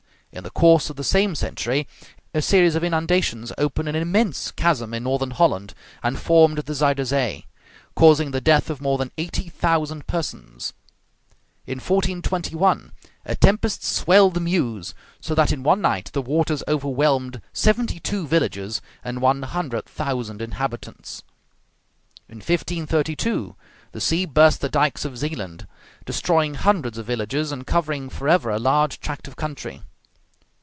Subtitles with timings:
[0.33, 1.89] In the course of the same century,
[2.33, 7.03] a series of inundations opened an immense chasm in northern Holland, and formed the Zuyder
[7.03, 7.47] Zee,
[7.95, 10.71] causing the death of more than eighty thousand persons.
[11.67, 12.93] In 1421
[13.25, 18.25] a tempest swelled the Meuse, so that in one night the waters overwhelmed seventy two
[18.25, 21.23] villages and one hundred thousand inhabitants.
[22.29, 23.57] In 1532
[23.91, 25.67] the sea burst the dikes of Zealand,
[26.05, 29.81] destroying hundreds of villages, and covering forever a large tract of country.